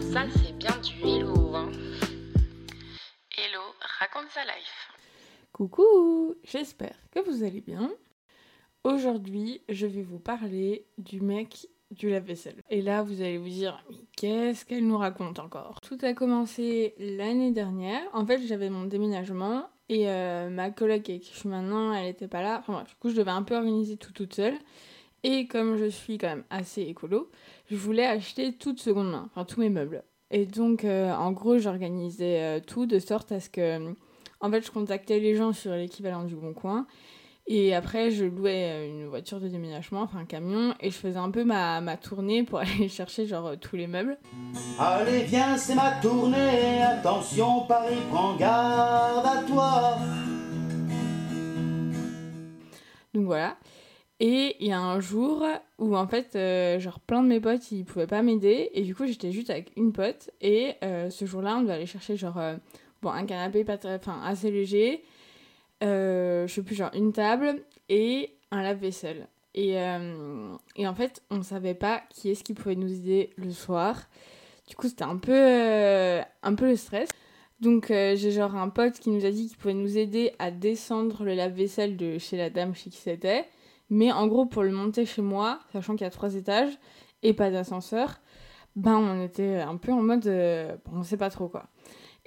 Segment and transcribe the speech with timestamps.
[0.00, 1.54] Ça, c'est bien du hello.
[1.54, 1.70] Hein.
[3.36, 3.62] Hello,
[3.98, 4.92] raconte sa life.
[5.52, 7.90] Coucou, j'espère que vous allez bien.
[8.84, 12.62] Aujourd'hui, je vais vous parler du mec du lave-vaisselle.
[12.68, 15.80] Et là, vous allez vous dire, mais qu'est-ce qu'elle nous raconte encore?
[15.80, 18.02] Tout a commencé l'année dernière.
[18.12, 22.08] En fait, j'avais mon déménagement et euh, ma collègue avec qui je suis maintenant, elle
[22.08, 22.58] était pas là.
[22.58, 24.58] Enfin du coup, je devais un peu organiser tout toute seule.
[25.28, 27.28] Et comme je suis quand même assez écolo,
[27.68, 30.04] je voulais acheter tout de seconde main, enfin tous mes meubles.
[30.30, 33.92] Et donc, euh, en gros, j'organisais euh, tout de sorte à ce que,
[34.38, 36.86] en fait, je contactais les gens sur l'équivalent du Bon Coin.
[37.48, 41.18] Et après, je louais euh, une voiture de déménagement, enfin un camion, et je faisais
[41.18, 44.18] un peu ma, ma tournée pour aller chercher genre tous les meubles.
[44.78, 46.84] Allez, viens, c'est ma tournée.
[46.84, 49.98] Attention, Paris, prends garde à toi.
[53.12, 53.56] Donc voilà.
[54.18, 55.44] Et il y a un jour
[55.78, 58.70] où en fait, euh, genre plein de mes potes, ils pouvaient pas m'aider.
[58.72, 60.30] Et du coup, j'étais juste avec une pote.
[60.40, 62.56] Et euh, ce jour-là, on devait aller chercher genre euh,
[63.02, 65.04] bon, un canapé pas très, enfin, assez léger.
[65.82, 69.28] je sais plus, genre une table et un lave-vaisselle.
[69.54, 69.76] Et,
[70.76, 74.02] et en fait, on savait pas qui est-ce qui pouvait nous aider le soir.
[74.68, 77.08] Du coup, c'était un peu, un peu le stress.
[77.60, 81.24] Donc j'ai genre un pote qui nous a dit qu'il pouvait nous aider à descendre
[81.24, 83.46] le lave-vaisselle de chez la dame chez qui c'était.
[83.90, 86.78] Mais en gros, pour le monter chez moi, sachant qu'il y a trois étages
[87.22, 88.20] et pas d'ascenseur,
[88.74, 90.26] ben on était un peu en mode.
[90.26, 91.66] Euh, on sait pas trop quoi.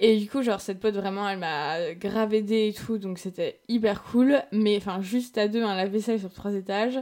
[0.02, 3.60] Et du coup, genre, cette pote vraiment, elle m'a grave aidé et tout, donc c'était
[3.68, 4.42] hyper cool.
[4.50, 6.98] Mais enfin, juste à deux, un lave-vaisselle sur trois étages,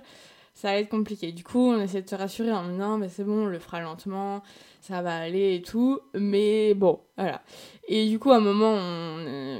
[0.58, 1.30] ça allait être compliqué.
[1.30, 3.80] Du coup, on essaie de se rassurer en non, mais c'est bon, on le fera
[3.80, 4.42] lentement,
[4.80, 6.00] ça va aller et tout.
[6.14, 7.42] Mais bon, voilà.
[7.86, 8.74] Et du coup, à un moment,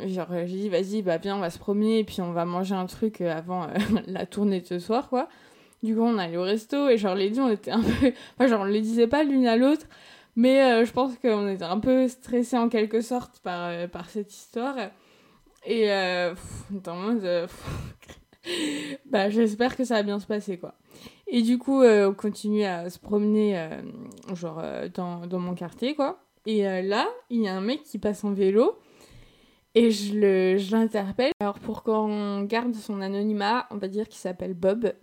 [0.09, 2.75] genre, j'ai dit, vas-y, bah viens, on va se promener et puis on va manger
[2.75, 3.69] un truc euh, avant euh,
[4.09, 5.29] la tournée de ce soir, quoi.
[5.85, 8.13] Du coup, on allait au resto et genre, les deux, on était un peu.
[8.35, 9.87] Enfin, genre, on les disait pas l'une à l'autre,
[10.35, 14.35] mais euh, je pense qu'on était un peu stressés en quelque sorte par, par cette
[14.35, 14.75] histoire.
[15.65, 16.35] Et euh,
[16.89, 17.49] en mode.
[19.07, 20.75] bah, j'espère que ça va bien se passer, quoi.
[21.31, 23.83] Et du coup, euh, on continue à se promener, euh,
[24.35, 26.25] genre, euh, dans, mon quartier, quoi.
[26.47, 28.79] Et là, il y a un mec qui passe en vélo.
[29.75, 31.33] Et je l'interpelle.
[31.41, 34.95] Alors, pour qu'on garde son anonymat, on va dire qu'il s'appelle Bob.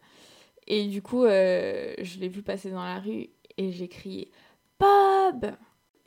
[0.65, 4.31] Et du coup, je l'ai vu passer dans la rue et j'ai crié
[4.79, 5.51] Bob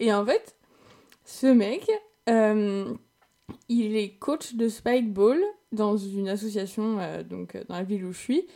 [0.00, 0.56] Et en fait,
[1.24, 1.88] ce mec,
[3.68, 5.40] il est coach de Spikeball
[5.70, 6.98] dans une association
[7.30, 8.46] donc dans la ville où je suis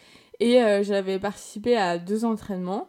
[0.40, 2.88] et euh, j'avais participé à deux entraînements.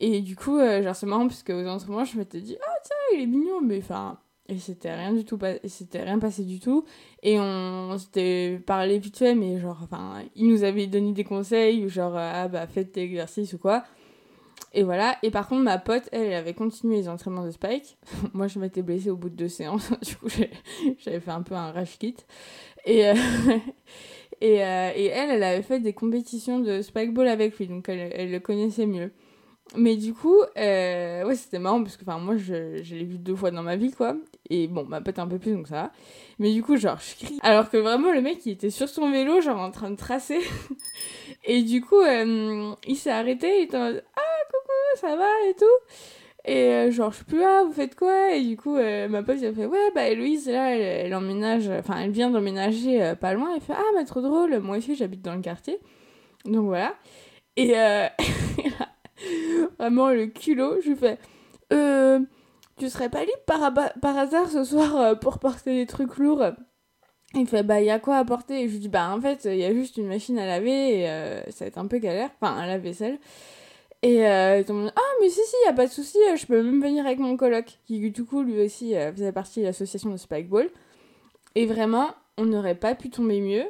[0.00, 3.18] Et du coup, euh, genre, c'est marrant parce qu'aux entraînements, je m'étais dit, ah tiens,
[3.18, 4.18] il est mignon, mais enfin.
[4.46, 6.84] Et c'était rien du tout, c'était rien passé du tout.
[7.22, 11.88] Et on, s'était parlé vite fait, mais genre, enfin, il nous avait donné des conseils,
[11.88, 13.84] genre, ah bah, faites l'exercice ou quoi.
[14.74, 15.16] Et voilà.
[15.22, 17.96] Et par contre, ma pote, elle, elle avait continué les entraînements de Spike.
[18.34, 19.90] Moi, je m'étais blessée au bout de deux séances.
[20.02, 20.28] du coup,
[20.98, 22.16] j'avais fait un peu un rush kit.
[22.84, 23.14] Et, euh,
[24.40, 28.12] et, euh, et, elle, elle avait fait des compétitions de spikeball avec lui, donc elle,
[28.14, 29.10] elle le connaissait mieux.
[29.76, 33.34] Mais du coup, euh, ouais, c'était marrant parce que moi, je, je l'ai vu deux
[33.34, 34.14] fois dans ma vie, quoi.
[34.50, 35.92] Et bon, ma pote un peu plus, donc ça va.
[36.38, 37.38] Mais du coup, genre, je crie.
[37.42, 40.40] Alors que vraiment, le mec, il était sur son vélo, genre en train de tracer.
[41.44, 45.30] et du coup, euh, il s'est arrêté, il était en mode Ah, coucou, ça va
[45.48, 45.94] et tout?
[46.46, 48.34] Et euh, genre, je suis plus là, vous faites quoi?
[48.34, 51.70] Et du coup, euh, ma pote, elle fait Ouais, bah Héloïse, là, elle, elle emménage,
[51.70, 53.52] enfin, elle vient d'emménager euh, pas loin.
[53.54, 55.78] Elle fait Ah, mais trop drôle, moi aussi, j'habite dans le quartier.
[56.44, 56.94] Donc voilà.
[57.56, 57.72] Et
[59.78, 61.18] vraiment, le culot, je lui fais
[62.76, 66.44] tu serais pas libre par, par hasard ce soir pour porter des trucs lourds?
[67.34, 68.62] Il fait bah il y a quoi à porter?
[68.62, 71.00] Et je lui dis bah en fait il y a juste une machine à laver
[71.00, 71.06] et
[71.52, 73.18] ça va être un peu galère enfin un lave-vaisselle
[74.04, 76.36] et euh, tout le monde ah mais si si y a pas de souci euh,
[76.36, 79.60] je peux même venir avec mon coloc qui du coup lui aussi euh, faisait partie
[79.60, 80.68] de l'association de Spikeball.
[81.54, 83.64] Et vraiment on n'aurait pas pu tomber mieux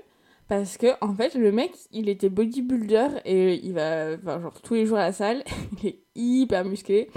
[0.48, 4.86] parce que en fait le mec il était bodybuilder et il va genre tous les
[4.86, 5.44] jours à la salle
[5.82, 7.10] il est hyper musclé.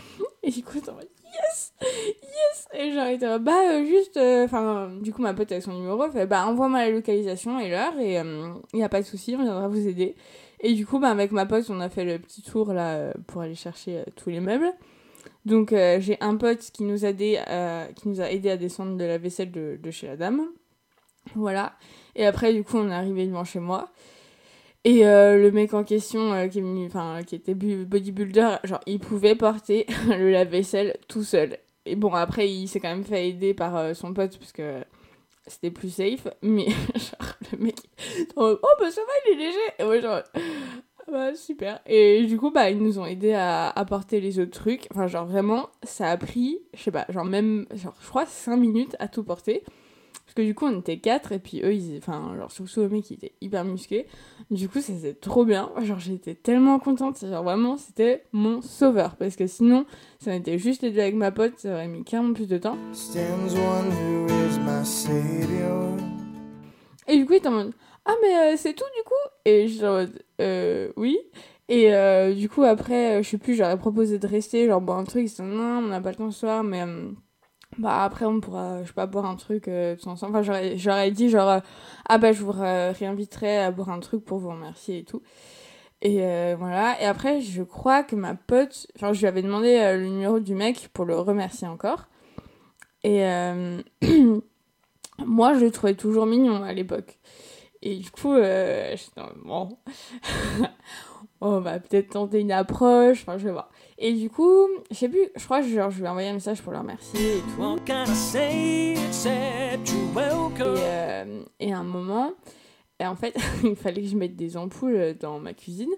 [0.44, 2.68] Et du coup yes yes!
[2.76, 6.08] Et genre il était bah euh, juste enfin du coup ma pote avec son numéro
[6.12, 8.22] fait bah envoie-moi la localisation et l'heure et
[8.74, 10.16] il y a pas de souci on viendra vous aider
[10.60, 13.14] et du coup, bah, avec ma pote, on a fait le petit tour là euh,
[13.28, 14.72] pour aller chercher euh, tous les meubles.
[15.46, 17.40] Donc euh, j'ai un pote qui nous, a aidé,
[17.96, 20.42] qui nous a aidé à descendre de la vaisselle de, de, chez la dame.
[21.36, 21.74] Voilà.
[22.16, 23.90] Et après, du coup, on est arrivé devant chez moi.
[24.84, 30.32] Et le mec en question, qui, est qui était bodybuilder, genre, il pouvait porter le
[30.32, 31.58] lave-vaisselle tout seul.
[31.86, 34.40] Et bon, après, il s'est quand même fait aider par son pote,
[35.48, 37.76] c'était plus safe, mais genre le mec,
[38.36, 39.98] oh bah ça va, il est léger.
[39.98, 40.22] Et genre,
[41.12, 41.80] bah super.
[41.86, 44.88] Et du coup, bah, ils nous ont aidés à apporter les autres trucs.
[44.92, 48.58] Enfin, genre vraiment, ça a pris, je sais pas, genre même, genre, je crois 5
[48.58, 49.64] minutes à tout porter.
[50.38, 53.06] Que du coup, on était 4 et puis eux, ils, enfin, genre, surtout le mec,
[53.06, 54.06] qui était hyper musclé.
[54.52, 55.72] Du coup, c'était trop bien.
[55.82, 57.20] Genre, j'étais tellement contente.
[57.26, 59.16] Genre, vraiment, c'était mon sauveur.
[59.16, 59.88] Parce que sinon,
[60.20, 62.78] ça m'était juste aidé avec ma pote, ça aurait mis carrément plus de temps.
[67.08, 67.74] Et du coup, il était en mode
[68.06, 69.16] Ah, mais euh, c'est tout du coup?
[69.46, 71.18] Et en mode Euh, oui.
[71.68, 75.00] Et euh, du coup, après, euh, je sais plus, j'aurais proposé de rester, genre boire
[75.00, 75.28] un truc.
[75.36, 77.10] Ils Non, on n'a pas le temps ce soir, mais euh,
[77.78, 80.32] bah après, on pourra, je sais pas, boire un truc euh, tous ensemble.
[80.36, 81.60] Enfin, j'aurais- j'aurais dit genre euh,
[82.10, 85.22] Ah, bah je vous ré- réinviterai à boire un truc pour vous remercier et tout.
[86.02, 87.02] Et euh, voilà.
[87.02, 90.56] Et après, je crois que ma pote, enfin, je lui avais demandé le numéro du
[90.56, 92.08] mec pour le remercier encore.
[93.04, 93.22] Et
[95.26, 97.18] moi, je le trouvais toujours mignon à l'époque.
[97.82, 99.78] Et du coup, en mode, bon,
[101.42, 103.70] on va peut-être tenter une approche, enfin, je vais voir.
[103.98, 106.34] Et du coup, je sais plus, je crois que genre, je lui ai envoyé un
[106.34, 107.62] message pour le remercier et tout.
[110.78, 112.32] Euh, et à un moment,
[113.00, 115.92] et en fait, il fallait que je mette des ampoules dans ma cuisine.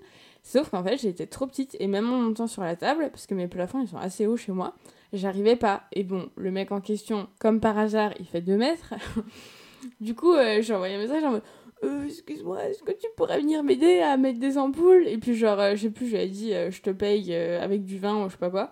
[0.43, 3.35] Sauf qu'en fait, j'étais trop petite et même en montant sur la table, parce que
[3.35, 4.73] mes plafonds ils sont assez hauts chez moi,
[5.13, 5.83] j'arrivais pas.
[5.91, 8.93] Et bon, le mec en question, comme par hasard, il fait 2 mètres.
[10.01, 11.43] du coup, euh, j'ai envoyé un message en mode
[11.83, 15.07] Euh, Excuse-moi, est-ce que tu pourrais venir m'aider à mettre des ampoules?
[15.07, 17.85] Et puis, genre, euh, je sais plus, ai dit euh, Je te paye euh, avec
[17.85, 18.71] du vin ou je sais pas quoi.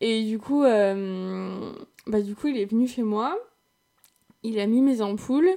[0.00, 3.38] Et du coup, bah, du coup, il est venu chez moi,
[4.42, 5.50] il a mis mes ampoules,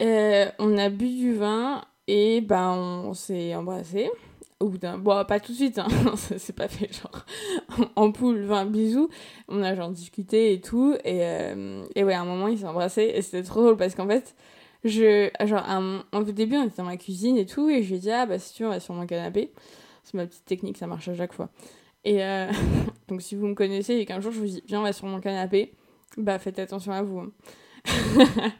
[0.00, 4.10] on a bu du vin et bah, on s'est embrassé.
[4.58, 5.86] Au bout d'un bon pas tout de suite hein.
[6.16, 7.26] ça s'est pas fait genre
[7.96, 9.10] ampoule vin bisous.
[9.48, 10.96] On a genre discuté et tout.
[11.04, 11.20] Et,
[11.94, 14.34] et ouais à un moment ils s'est embrassé et c'était trop drôle parce qu'en fait
[14.86, 15.64] je genre
[16.12, 18.26] au début on était dans ma cuisine et tout et je lui ai dit ah
[18.26, 19.52] bah si tu veux on va sur mon canapé
[20.04, 21.48] c'est ma petite technique ça marche à chaque fois
[22.04, 22.46] et euh,
[23.08, 25.06] donc si vous me connaissez et qu'un jour je vous dis viens on va sur
[25.06, 25.72] mon canapé
[26.16, 27.30] bah faites attention à vous hein.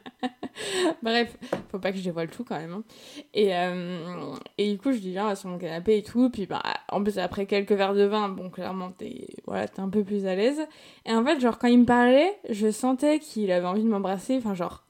[1.03, 1.37] Bref,
[1.71, 2.73] faut pas que je dévoile tout quand même.
[2.73, 2.83] hein.
[3.35, 6.31] Et, euh, et du coup, je dis, viens, on va sur mon canapé et tout.
[6.31, 9.89] Puis, bah, en plus, après quelques verres de vin, bon, clairement, t'es voilà, t'es un
[9.89, 10.61] peu plus à l'aise.
[11.05, 14.37] Et en fait, genre, quand il me parlait, je sentais qu'il avait envie de m'embrasser.
[14.37, 14.85] Enfin, genre,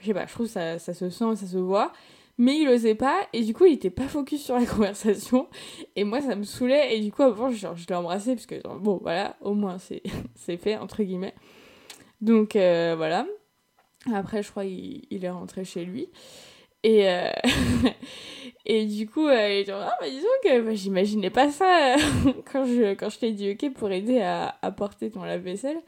[0.00, 1.92] je sais pas, je trouve ça, ça se sent, ça se voit.
[2.38, 3.26] Mais il osait pas.
[3.32, 5.48] Et du coup, il était pas focus sur la conversation.
[5.96, 6.96] Et moi, ça me saoulait.
[6.96, 8.34] Et du coup, avant, genre, je l'ai embrassé.
[8.34, 9.78] Parce que, bon, voilà, au moins,
[10.34, 11.34] c'est fait, entre guillemets.
[12.20, 13.26] Donc, euh, voilà.
[14.14, 16.08] Après, je crois qu'il il est rentré chez lui.
[16.82, 17.30] Et, euh,
[18.66, 22.32] et du coup, euh, il genre, ah, bah disons que bah, j'imaginais pas ça euh,
[22.52, 25.78] quand je, quand je t'ai dit ok pour aider à, à porter ton lave-vaisselle.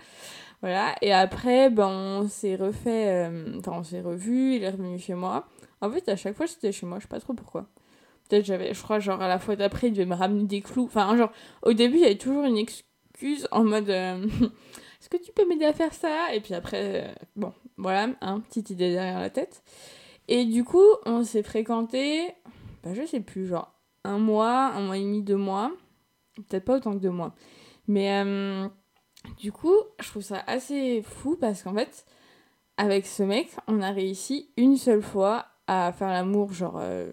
[0.60, 0.94] Voilà.
[1.02, 5.14] Et après, ben, on s'est refait, euh, enfin, on s'est revu, il est revenu chez
[5.14, 5.46] moi.
[5.80, 7.66] En fait, à chaque fois, c'était chez moi, je sais pas trop pourquoi.
[8.28, 10.84] Peut-être j'avais, je crois, genre à la fois d'après, il devait me ramener des clous.
[10.86, 11.30] Enfin, genre,
[11.62, 13.88] au début, il y avait toujours une excuse en mode.
[13.90, 14.26] euh,
[15.00, 16.34] Est-ce que tu peux m'aider à faire ça?
[16.34, 19.62] Et puis après, euh, bon, voilà, hein, petite idée derrière la tête.
[20.26, 22.26] Et du coup, on s'est fréquenté,
[22.82, 23.72] bah, je sais plus, genre
[24.04, 25.70] un mois, un mois et demi, deux mois.
[26.48, 27.34] Peut-être pas autant que deux mois.
[27.86, 28.10] Mais
[29.38, 32.06] du coup, je trouve ça assez fou parce qu'en fait,
[32.76, 36.78] avec ce mec, on a réussi une seule fois à faire l'amour, genre.
[36.80, 37.10] euh,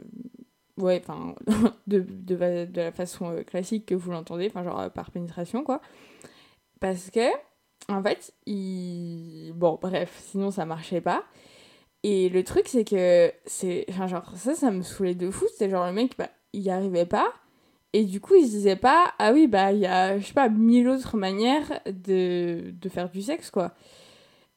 [0.78, 1.36] ouais, enfin,
[1.88, 5.63] de, de, de la façon euh, classique que vous l'entendez, enfin, genre euh, par pénétration,
[5.63, 5.81] quoi.
[6.80, 7.30] Parce que,
[7.90, 9.54] en fait, il.
[9.56, 11.24] Bon, bref, sinon ça marchait pas.
[12.04, 13.31] Et le truc, c'est que.
[13.45, 15.45] c'est genre, ça, ça me saoulait de fou.
[15.52, 17.33] C'était genre le mec, bah, il y arrivait pas.
[17.95, 20.33] Et du coup, il se disait pas, ah oui, bah, il y a, je sais
[20.33, 23.73] pas, mille autres manières de, de faire du sexe, quoi.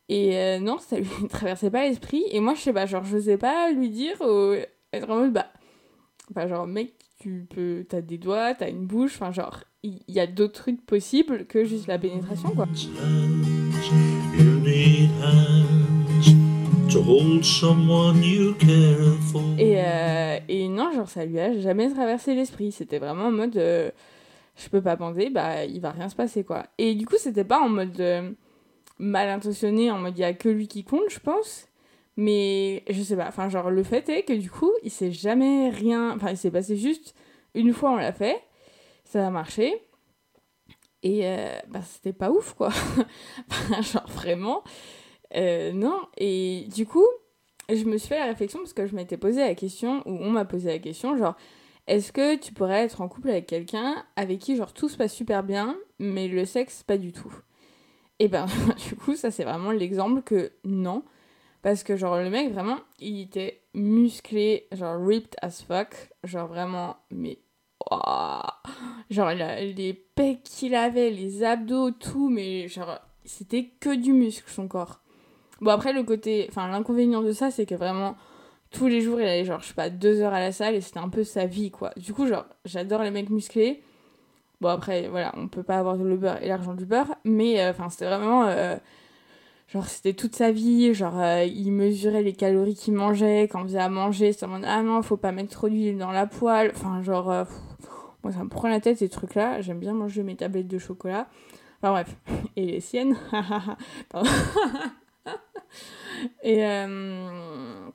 [0.09, 2.25] Et euh, non, ça lui traversait pas l'esprit.
[2.33, 4.55] Et moi, je sais pas, genre, je sais pas lui dire, ou
[4.93, 5.53] être en mode, bah.
[6.33, 7.87] Enfin, genre, mec, tu peux.
[7.89, 11.63] T'as des doigts, t'as une bouche, enfin, genre, il y, a d'autres trucs possibles que
[11.63, 12.67] juste la pénétration, quoi.
[16.91, 19.43] To hold someone you care for.
[19.59, 22.73] Et, euh, et non, genre, ça lui a jamais traversé l'esprit.
[22.73, 23.57] C'était vraiment en mode.
[23.59, 23.91] euh,
[24.57, 26.65] je peux pas bander, bah, il va rien se passer, quoi.
[26.79, 28.01] Et du coup, c'était pas en mode.
[28.01, 28.31] euh,
[28.99, 31.69] mal intentionné, en mode il y a que lui qui compte, je pense.
[32.17, 35.69] Mais je sais pas, enfin, genre, le fait est que du coup, il s'est jamais
[35.71, 36.15] rien.
[36.17, 37.15] Enfin, il s'est passé juste
[37.55, 38.41] une fois, on l'a fait.
[39.05, 39.75] Ça a marché.
[41.03, 41.23] Et
[41.69, 42.71] bah, c'était pas ouf, quoi.
[43.83, 44.65] Genre, vraiment.
[45.37, 46.01] Euh, non.
[46.17, 47.07] Et du coup,
[47.69, 50.31] je me suis fait la réflexion parce que je m'étais posé la question, ou on
[50.31, 51.37] m'a posé la question, genre,
[51.87, 55.15] est-ce que tu pourrais être en couple avec quelqu'un avec qui, genre, tout se passe
[55.15, 57.35] super bien, mais le sexe, pas du tout?
[58.19, 58.47] Et ben,
[58.89, 61.05] du coup, ça, c'est vraiment l'exemple que non.
[61.63, 65.95] Parce que, genre, le mec, vraiment, il était musclé, genre, ripped as fuck,
[66.25, 67.39] genre, vraiment, mais
[67.91, 68.61] Ouah.
[69.11, 74.69] Genre, les pecs qu'il avait, les abdos, tout, mais genre, c'était que du muscle, son
[74.69, 75.01] corps.
[75.61, 76.47] Bon, après, le côté.
[76.51, 78.17] Enfin, l'inconvénient de ça, c'est que vraiment,
[78.71, 80.81] tous les jours, il allait, genre, je sais pas, deux heures à la salle et
[80.81, 81.93] c'était un peu sa vie, quoi.
[81.97, 83.83] Du coup, genre, j'adore les mecs musclés.
[84.61, 87.71] Bon, après, voilà, on peut pas avoir le beurre et l'argent du beurre, mais euh,
[87.71, 88.45] enfin, c'était vraiment.
[88.47, 88.77] euh,
[89.69, 90.95] genre, c'était toute sa vie.
[90.95, 93.45] Genre, euh, il mesurait les calories qu'il mangeait.
[93.45, 95.99] Quand on faisait à manger, c'était en mode Ah non, faut pas mettre trop d'huile
[95.99, 96.73] dans la poêle.
[96.75, 97.27] Enfin, genre.
[98.25, 99.61] moi, ça me prend la tête, ces trucs-là.
[99.61, 101.29] J'aime bien manger mes tablettes de chocolat.
[101.83, 102.17] Enfin, bref.
[102.57, 103.17] Et les siennes.
[106.43, 106.65] Et.
[106.65, 107.89] euh,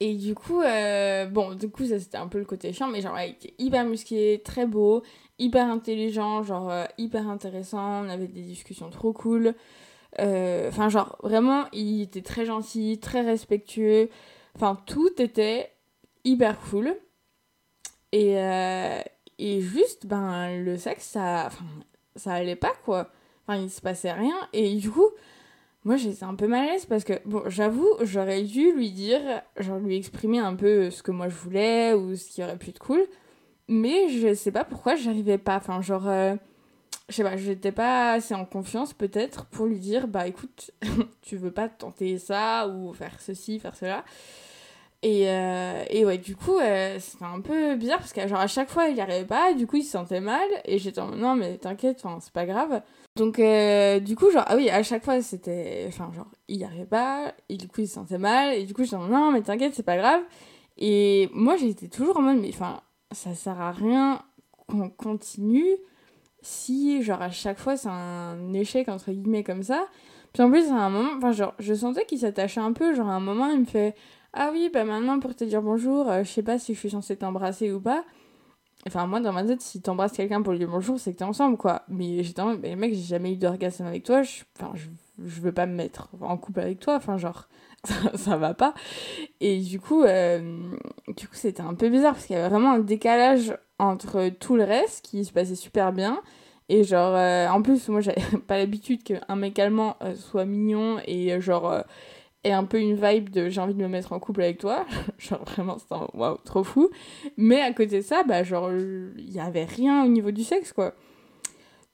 [0.00, 3.00] Et du coup, euh, bon, du coup, ça c'était un peu le côté chiant, mais
[3.00, 5.02] genre, il était hyper musclé, très beau,
[5.38, 9.54] hyper intelligent, genre, euh, hyper intéressant, on avait des discussions trop cool.
[10.18, 14.10] Enfin, genre, vraiment, il était très gentil, très respectueux.
[14.56, 15.70] Enfin, tout était
[16.24, 16.96] hyper cool.
[18.12, 18.34] Et,
[19.38, 21.48] et juste, ben, le sexe, ça,
[22.16, 23.10] ça allait pas, quoi.
[23.46, 24.36] Enfin, il se passait rien.
[24.52, 25.08] Et du coup,
[25.84, 29.20] moi, j'étais un peu mal à l'aise parce que, bon, j'avoue, j'aurais dû lui dire,
[29.58, 32.70] genre lui exprimer un peu ce que moi je voulais ou ce qui aurait pu
[32.70, 33.04] être cool.
[33.68, 35.56] Mais je sais pas pourquoi j'arrivais pas.
[35.56, 36.36] Enfin, genre, euh,
[37.08, 40.70] je sais pas, j'étais pas assez en confiance peut-être pour lui dire, bah écoute,
[41.22, 44.04] tu veux pas tenter ça ou faire ceci, faire cela.
[45.02, 48.46] Et, euh, et ouais, du coup, euh, c'était un peu bizarre parce que genre à
[48.46, 51.10] chaque fois il y arrivait pas, du coup il se sentait mal et j'étais en
[51.16, 52.82] non mais t'inquiète, c'est pas grave.
[53.16, 56.64] Donc euh, du coup, genre, ah oui, à chaque fois c'était, enfin genre, il y
[56.64, 59.32] arrivait pas et du coup il se sentait mal et du coup en mode, non
[59.32, 60.22] mais t'inquiète, c'est pas grave.
[60.78, 62.80] Et moi j'étais toujours en mode, mais enfin,
[63.12, 64.22] ça sert à rien
[64.66, 65.76] qu'on continue
[66.40, 69.86] si genre à chaque fois c'est un échec entre guillemets comme ça.
[70.32, 73.08] Puis en plus à un moment, enfin genre, je sentais qu'il s'attachait un peu, genre
[73.08, 73.94] à un moment il me fait
[74.32, 76.90] ah oui, bah maintenant pour te dire bonjour, euh, je sais pas si je suis
[76.90, 78.04] censée t'embrasser ou pas.
[78.86, 81.24] Enfin, moi dans ma tête, si t'embrasses quelqu'un pour lui dire bonjour, c'est que t'es
[81.24, 81.82] ensemble quoi.
[81.88, 84.88] Mais j'étais en mais mec, j'ai jamais eu d'orgasme avec toi, je, enfin, je,
[85.24, 87.48] je veux pas me mettre en couple avec toi, enfin, genre,
[87.84, 88.74] ça, ça va pas.
[89.40, 90.58] Et du coup, euh,
[91.16, 94.56] du coup, c'était un peu bizarre parce qu'il y avait vraiment un décalage entre tout
[94.56, 96.20] le reste qui se passait super bien.
[96.68, 100.98] Et genre, euh, en plus, moi j'avais pas l'habitude qu'un mec allemand euh, soit mignon
[101.06, 101.84] et genre.
[102.44, 104.86] Et un peu une vibe de j'ai envie de me mettre en couple avec toi.
[105.18, 106.90] genre vraiment, c'était un waouh, trop fou.
[107.36, 110.72] Mais à côté de ça, bah genre, il y avait rien au niveau du sexe,
[110.72, 110.94] quoi.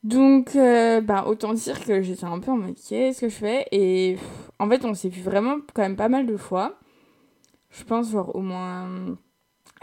[0.05, 3.67] Donc, euh, bah autant dire que j'étais un peu en mode qu'est-ce que je fais?
[3.73, 4.17] Et
[4.59, 6.79] en fait, on s'est vu vraiment quand même pas mal de fois.
[7.71, 8.89] Je pense, genre, au moins,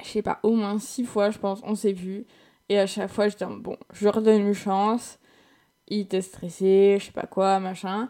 [0.04, 2.26] je sais pas, au moins six fois, je pense, on s'est vu.
[2.70, 5.20] Et à chaque fois, j'étais bon, je leur donne une chance.
[5.88, 8.10] Il était stressé, je sais pas quoi, machin.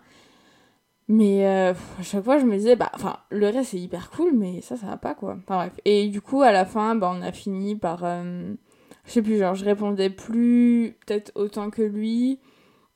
[1.07, 4.33] Mais euh, à chaque fois, je me disais, bah, enfin, le reste c'est hyper cool,
[4.33, 5.37] mais ça, ça va pas quoi.
[5.43, 5.73] Enfin bref.
[5.85, 8.03] Et du coup, à la fin, bah, on a fini par.
[8.03, 8.53] euh,
[9.05, 12.39] je sais plus, genre, je répondais plus, peut-être autant que lui.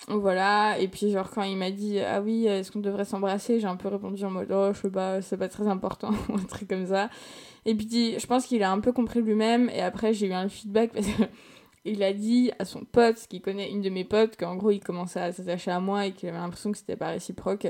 [0.07, 0.79] Voilà.
[0.79, 3.75] Et puis, genre, quand il m'a dit, ah oui, est-ce qu'on devrait s'embrasser, j'ai un
[3.75, 6.67] peu répondu en mode, oh, je sais pas, c'est pas très important, ou un truc
[6.69, 7.09] comme ça.
[7.65, 9.69] Et puis, je pense qu'il a un peu compris lui-même.
[9.69, 11.23] Et après, j'ai eu un feedback parce que.
[11.85, 14.79] Il a dit à son pote, qui connaît une de mes potes, qu'en gros il
[14.79, 17.67] commençait à s'attacher à moi et qu'il avait l'impression que c'était pas réciproque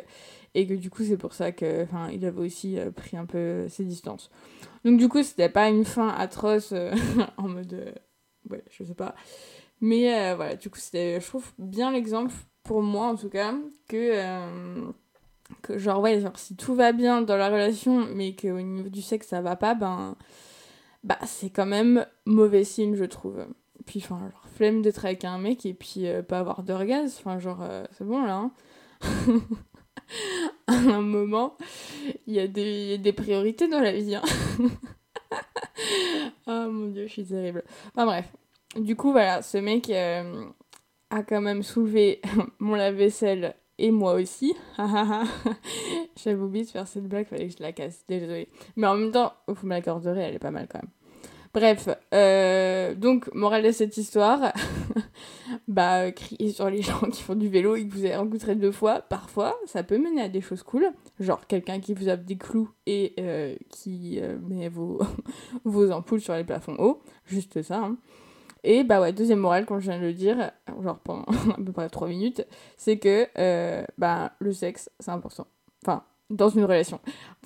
[0.56, 3.26] et que du coup c'est pour ça que enfin il avait aussi euh, pris un
[3.26, 4.32] peu ses distances.
[4.84, 6.92] Donc du coup c'était pas une fin atroce euh,
[7.38, 7.92] en mode euh,
[8.50, 9.16] ouais je sais pas.
[9.82, 13.54] Mais euh, voilà du coup c'était je trouve bien l'exemple pour moi en tout cas
[13.88, 14.92] que euh,
[15.62, 19.28] que genre ouais si tout va bien dans la relation mais qu'au niveau du sexe
[19.28, 20.16] ça va pas ben
[21.04, 23.46] bah c'est quand même mauvais signe je trouve
[23.90, 27.40] puis enfin genre flemme d'être avec un mec et puis euh, pas avoir d'orgasme enfin
[27.40, 28.52] genre euh, c'est bon là hein
[30.68, 31.58] à un moment,
[32.28, 34.16] il y, a des, priorités dans la vie.
[34.16, 34.24] Hein.
[36.48, 37.64] oh mon dieu, je suis terrible.
[37.94, 38.32] Enfin bref.
[38.76, 40.46] Du coup, voilà, ce mec euh,
[41.10, 42.22] a quand même soulevé
[42.60, 44.54] mon lave-vaisselle et moi aussi.
[46.24, 48.04] J'avais oublié de faire cette blague, fallait que je la casse.
[48.08, 48.50] Désolée.
[48.76, 50.92] Mais en même temps, vous me l'accorderez, elle est pas mal quand même.
[51.54, 54.54] Bref, euh, donc, morale de cette histoire,
[55.68, 58.56] bah, euh, crier sur les gens qui font du vélo et que vous avez rencontré
[58.56, 60.88] deux fois, parfois, ça peut mener à des choses cool.
[61.20, 65.00] Genre quelqu'un qui vous a des clous et euh, qui met vos,
[65.66, 67.02] vos ampoules sur les plafonds hauts.
[67.26, 67.78] Juste ça.
[67.80, 67.98] hein.
[68.64, 70.52] Et bah ouais, deuxième morale, comme je viens de le dire,
[70.84, 72.46] genre pendant à peu près trois minutes,
[72.78, 73.26] c'est que
[73.98, 75.48] bah, le sexe, c'est important.
[75.86, 77.00] Enfin, dans une relation.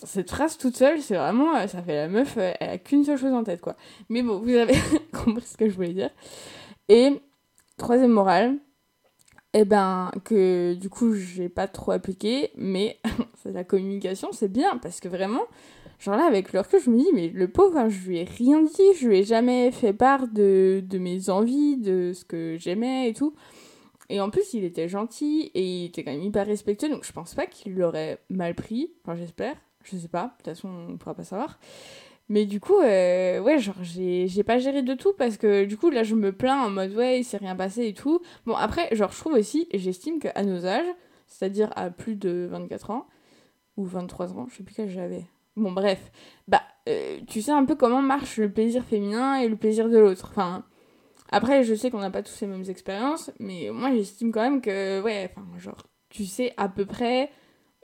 [0.04, 3.04] Cette phrase toute seule, c'est vraiment, euh, ça fait la meuf, euh, elle a qu'une
[3.04, 3.76] seule chose en tête, quoi.
[4.10, 4.76] Mais bon, vous avez
[5.14, 6.10] compris ce que je voulais dire.
[6.90, 7.22] Et
[7.78, 8.58] troisième morale,
[9.54, 13.00] eh ben, que du coup, j'ai pas trop appliqué, mais
[13.46, 15.44] la communication, c'est bien, parce que vraiment,
[16.00, 18.26] genre là, avec le recul, je me dis, mais le pauvre, hein, je lui ai
[18.26, 23.10] rien dit, je lui ai jamais fait part de mes envies, de ce que j'aimais
[23.10, 23.34] et tout.
[24.10, 27.12] Et en plus, il était gentil et il était quand même hyper respectueux, donc je
[27.12, 28.92] pense pas qu'il l'aurait mal pris.
[29.04, 29.56] Enfin, j'espère.
[29.84, 30.24] Je sais pas.
[30.24, 31.60] De toute façon, on pourra pas savoir.
[32.30, 35.90] Mais du coup, euh, ouais, genre, j'ai pas géré de tout parce que du coup,
[35.90, 38.22] là, je me plains en mode, ouais, il s'est rien passé et tout.
[38.46, 40.88] Bon, après, genre, je trouve aussi, j'estime qu'à nos âges,
[41.28, 43.08] c'est-à-dire à plus de 24 ans,
[43.78, 45.26] ou 23 ans, je sais plus quel j'avais.
[45.58, 46.12] Bon, bref,
[46.48, 49.98] bah, euh, tu sais un peu comment marche le plaisir féminin et le plaisir de
[49.98, 50.30] l'autre.
[50.32, 50.64] Enfin,
[51.34, 54.62] après, je sais qu'on n'a pas tous les mêmes expériences, mais moi, j'estime quand même
[54.62, 57.32] que, ouais, enfin, genre, tu sais à peu près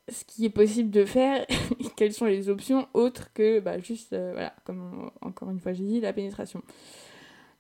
[0.08, 1.46] ce qui est possible de faire
[1.80, 5.74] et quelles sont les options autres que, bah, juste, euh, voilà, comme encore une fois
[5.74, 6.62] j'ai dit, la pénétration.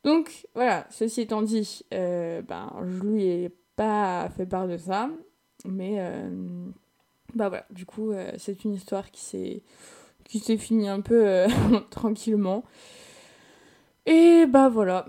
[0.03, 5.09] Donc, voilà, ceci étant dit, euh, ben, je lui ai pas fait part de ça,
[5.65, 6.69] mais, euh,
[7.35, 9.63] bah voilà, du coup, euh, c'est une histoire qui s'est
[10.25, 11.47] qui s'est finie un peu euh,
[11.89, 12.63] tranquillement.
[14.05, 15.05] Et bah voilà.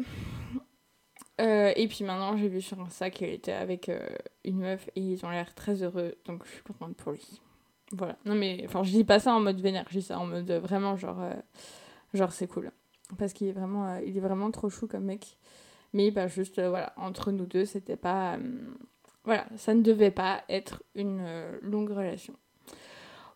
[1.40, 4.00] Euh, et puis maintenant, j'ai vu sur Insta qu'il était avec euh,
[4.44, 7.40] une meuf et ils ont l'air très heureux, donc je suis contente pour lui.
[7.92, 8.16] Voilà.
[8.24, 10.50] Non mais, enfin, je dis pas ça en mode vénère, je dis ça en mode
[10.50, 11.34] vraiment genre, euh,
[12.14, 12.70] genre c'est cool.
[13.18, 15.38] Parce qu'il est vraiment, est vraiment trop chou comme mec.
[15.92, 18.38] Mais bah juste, voilà, entre nous deux, c'était pas,
[19.24, 21.26] voilà, ça ne devait pas être une
[21.62, 22.34] longue relation.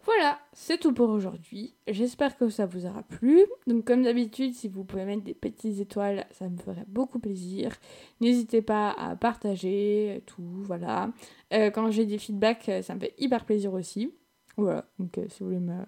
[0.04, 1.74] Voilà, c'est tout pour aujourd'hui.
[1.88, 3.40] J'espère que ça vous aura plu.
[3.66, 7.72] Donc comme d'habitude, si vous pouvez mettre des petites étoiles, ça me ferait beaucoup plaisir.
[8.20, 11.10] N'hésitez pas à partager tout, voilà.
[11.52, 14.12] Euh, quand j'ai des feedbacks, euh, ça me fait hyper plaisir aussi.
[14.56, 15.84] Voilà, donc euh, si vous voulez me,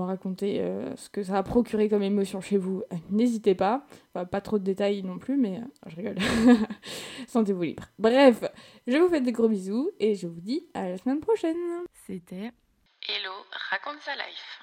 [0.00, 3.86] raconter euh, ce que ça a procuré comme émotion chez vous, euh, n'hésitez pas.
[4.12, 6.16] Pas trop de détails non plus, mais euh, je rigole.
[7.26, 7.84] Sentez-vous libre.
[7.98, 8.44] Bref,
[8.86, 11.56] je vous fais des gros bisous et je vous dis à la semaine prochaine.
[12.06, 12.52] C'était
[13.12, 14.61] Hello, raconte sa life.